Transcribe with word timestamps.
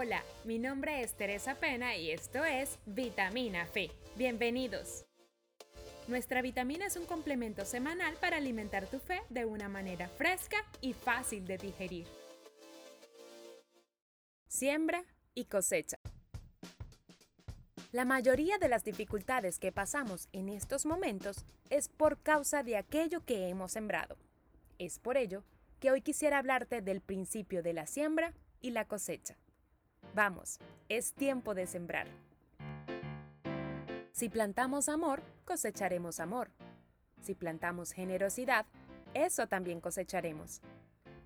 Hola, 0.00 0.22
mi 0.44 0.60
nombre 0.60 1.02
es 1.02 1.14
Teresa 1.14 1.56
Pena 1.56 1.96
y 1.96 2.12
esto 2.12 2.44
es 2.44 2.78
Vitamina 2.86 3.66
Fe. 3.66 3.90
Bienvenidos. 4.14 5.04
Nuestra 6.06 6.40
vitamina 6.40 6.86
es 6.86 6.96
un 6.96 7.04
complemento 7.04 7.64
semanal 7.64 8.14
para 8.20 8.36
alimentar 8.36 8.86
tu 8.86 9.00
fe 9.00 9.20
de 9.28 9.44
una 9.44 9.68
manera 9.68 10.08
fresca 10.08 10.58
y 10.80 10.92
fácil 10.92 11.48
de 11.48 11.58
digerir. 11.58 12.06
Siembra 14.46 15.02
y 15.34 15.46
cosecha. 15.46 15.98
La 17.90 18.04
mayoría 18.04 18.56
de 18.58 18.68
las 18.68 18.84
dificultades 18.84 19.58
que 19.58 19.72
pasamos 19.72 20.28
en 20.32 20.48
estos 20.48 20.86
momentos 20.86 21.44
es 21.70 21.88
por 21.88 22.22
causa 22.22 22.62
de 22.62 22.76
aquello 22.76 23.24
que 23.24 23.48
hemos 23.48 23.72
sembrado. 23.72 24.16
Es 24.78 25.00
por 25.00 25.16
ello 25.16 25.42
que 25.80 25.90
hoy 25.90 26.02
quisiera 26.02 26.38
hablarte 26.38 26.82
del 26.82 27.00
principio 27.00 27.64
de 27.64 27.72
la 27.72 27.88
siembra 27.88 28.32
y 28.60 28.70
la 28.70 28.84
cosecha. 28.84 29.36
Vamos, 30.14 30.58
es 30.88 31.12
tiempo 31.12 31.54
de 31.54 31.66
sembrar. 31.66 32.08
Si 34.12 34.28
plantamos 34.28 34.88
amor, 34.88 35.22
cosecharemos 35.44 36.18
amor. 36.18 36.50
Si 37.22 37.34
plantamos 37.34 37.92
generosidad, 37.92 38.66
eso 39.14 39.46
también 39.46 39.80
cosecharemos. 39.80 40.60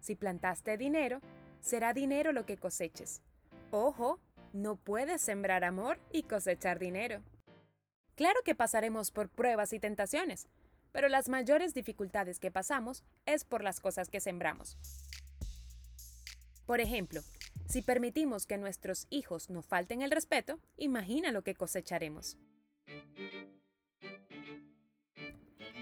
Si 0.00 0.14
plantaste 0.14 0.76
dinero, 0.76 1.20
será 1.60 1.94
dinero 1.94 2.32
lo 2.32 2.44
que 2.44 2.58
coseches. 2.58 3.22
Ojo, 3.70 4.20
no 4.52 4.76
puedes 4.76 5.22
sembrar 5.22 5.64
amor 5.64 5.98
y 6.10 6.24
cosechar 6.24 6.78
dinero. 6.78 7.22
Claro 8.14 8.40
que 8.44 8.54
pasaremos 8.54 9.10
por 9.10 9.30
pruebas 9.30 9.72
y 9.72 9.80
tentaciones, 9.80 10.48
pero 10.92 11.08
las 11.08 11.28
mayores 11.28 11.72
dificultades 11.72 12.38
que 12.38 12.50
pasamos 12.50 13.04
es 13.24 13.44
por 13.44 13.64
las 13.64 13.80
cosas 13.80 14.10
que 14.10 14.20
sembramos. 14.20 14.76
Por 16.66 16.80
ejemplo, 16.80 17.22
si 17.66 17.82
permitimos 17.82 18.46
que 18.46 18.58
nuestros 18.58 19.06
hijos 19.10 19.50
nos 19.50 19.66
falten 19.66 20.02
el 20.02 20.10
respeto, 20.10 20.58
imagina 20.76 21.32
lo 21.32 21.42
que 21.42 21.54
cosecharemos. 21.54 22.36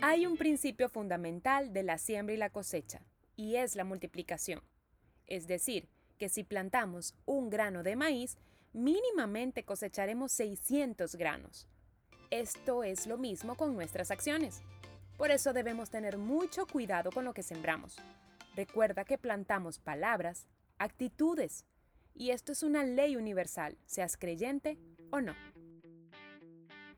Hay 0.02 0.26
un 0.26 0.36
principio 0.36 0.88
fundamental 0.88 1.72
de 1.72 1.82
la 1.82 1.98
siembra 1.98 2.34
y 2.34 2.38
la 2.38 2.50
cosecha, 2.50 3.02
y 3.36 3.56
es 3.56 3.76
la 3.76 3.84
multiplicación. 3.84 4.62
Es 5.26 5.46
decir, 5.46 5.88
que 6.16 6.28
si 6.28 6.44
plantamos 6.44 7.14
un 7.26 7.50
grano 7.50 7.82
de 7.82 7.96
maíz, 7.96 8.38
mínimamente 8.72 9.64
cosecharemos 9.64 10.32
600 10.32 11.16
granos. 11.16 11.66
Esto 12.30 12.84
es 12.84 13.06
lo 13.06 13.18
mismo 13.18 13.56
con 13.56 13.74
nuestras 13.74 14.10
acciones. 14.10 14.62
Por 15.16 15.30
eso 15.30 15.52
debemos 15.52 15.90
tener 15.90 16.16
mucho 16.16 16.66
cuidado 16.66 17.10
con 17.10 17.24
lo 17.24 17.34
que 17.34 17.42
sembramos. 17.42 17.96
Recuerda 18.54 19.04
que 19.04 19.18
plantamos 19.18 19.78
palabras, 19.78 20.46
actitudes, 20.80 21.66
y 22.14 22.30
esto 22.30 22.52
es 22.52 22.62
una 22.62 22.82
ley 22.82 23.14
universal, 23.14 23.76
seas 23.84 24.16
creyente 24.16 24.78
o 25.10 25.20
no. 25.20 25.34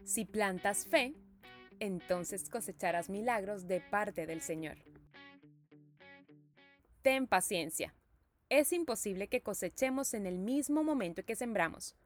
Si 0.05 0.25
plantas 0.25 0.86
fe, 0.86 1.14
entonces 1.80 2.48
cosecharás 2.48 3.10
milagros 3.10 3.66
de 3.66 3.80
parte 3.80 4.25
del 4.25 4.41
Señor. 4.41 4.78
Ten 7.03 7.27
paciencia. 7.27 7.92
Es 8.48 8.72
imposible 8.72 9.28
que 9.28 9.42
cosechemos 9.42 10.14
en 10.14 10.27
el 10.27 10.38
mismo 10.38 10.84
momento 10.84 11.25
que 11.25 11.34
sembramos, 11.34 11.97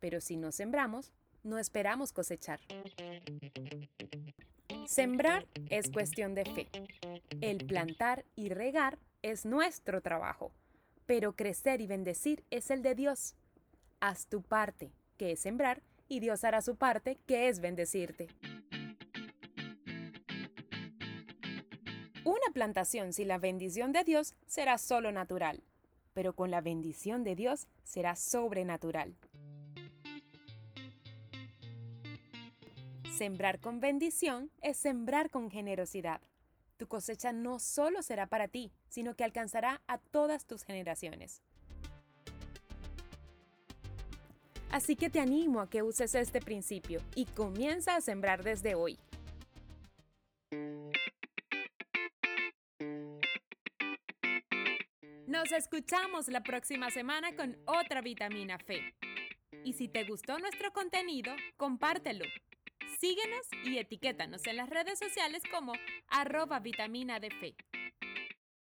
pero 0.00 0.22
si 0.22 0.38
no 0.38 0.50
sembramos, 0.50 1.12
no 1.42 1.58
esperamos 1.58 2.12
cosechar. 2.12 2.60
Sembrar 4.86 5.46
es 5.68 5.90
cuestión 5.90 6.34
de 6.34 6.44
fe. 6.46 6.68
El 7.42 7.66
plantar 7.66 8.24
y 8.34 8.48
regar 8.48 8.98
es 9.20 9.44
nuestro 9.44 10.00
trabajo 10.00 10.52
pero 11.08 11.34
crecer 11.34 11.80
y 11.80 11.86
bendecir 11.86 12.44
es 12.50 12.70
el 12.70 12.82
de 12.82 12.94
Dios. 12.94 13.34
Haz 13.98 14.26
tu 14.26 14.42
parte, 14.42 14.92
que 15.16 15.32
es 15.32 15.40
sembrar, 15.40 15.82
y 16.06 16.20
Dios 16.20 16.44
hará 16.44 16.60
su 16.60 16.76
parte, 16.76 17.16
que 17.26 17.48
es 17.48 17.60
bendecirte. 17.60 18.28
Una 22.24 22.52
plantación 22.52 23.14
sin 23.14 23.28
la 23.28 23.38
bendición 23.38 23.90
de 23.92 24.04
Dios 24.04 24.34
será 24.46 24.76
solo 24.76 25.10
natural, 25.10 25.62
pero 26.12 26.34
con 26.34 26.50
la 26.50 26.60
bendición 26.60 27.24
de 27.24 27.34
Dios 27.34 27.68
será 27.84 28.14
sobrenatural. 28.14 29.16
Sembrar 33.16 33.60
con 33.60 33.80
bendición 33.80 34.50
es 34.60 34.76
sembrar 34.76 35.30
con 35.30 35.50
generosidad 35.50 36.20
tu 36.78 36.86
cosecha 36.86 37.32
no 37.32 37.58
solo 37.58 38.02
será 38.02 38.26
para 38.26 38.48
ti, 38.48 38.72
sino 38.88 39.14
que 39.14 39.24
alcanzará 39.24 39.82
a 39.86 39.98
todas 39.98 40.46
tus 40.46 40.62
generaciones. 40.62 41.42
Así 44.70 44.96
que 44.96 45.10
te 45.10 45.18
animo 45.18 45.60
a 45.60 45.68
que 45.68 45.82
uses 45.82 46.14
este 46.14 46.40
principio 46.40 47.00
y 47.14 47.26
comienza 47.26 47.96
a 47.96 48.00
sembrar 48.00 48.44
desde 48.44 48.74
hoy. 48.74 48.98
Nos 55.26 55.52
escuchamos 55.52 56.28
la 56.28 56.42
próxima 56.42 56.90
semana 56.90 57.34
con 57.34 57.56
otra 57.66 58.00
vitamina 58.02 58.58
Fe. 58.58 58.94
Y 59.64 59.72
si 59.72 59.88
te 59.88 60.04
gustó 60.04 60.38
nuestro 60.38 60.72
contenido, 60.72 61.34
compártelo. 61.56 62.24
Síguenos 62.98 63.46
y 63.64 63.78
etiquétanos 63.78 64.44
en 64.48 64.56
las 64.56 64.68
redes 64.68 64.98
sociales 64.98 65.40
como 65.52 65.72
arroba 66.08 66.58
vitamina 66.58 67.20
de 67.20 67.30
fe. 67.30 67.54